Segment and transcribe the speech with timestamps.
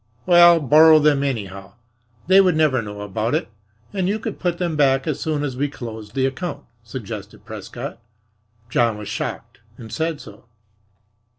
[0.25, 1.73] "Well, borrow them, anyhow.
[2.25, 3.49] They would never know about it,
[3.93, 7.99] and you could put them back as soon as we closed the account," suggested Prescott.
[8.67, 10.45] John was shocked, and said so.